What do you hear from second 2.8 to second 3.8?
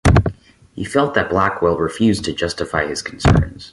his concerns.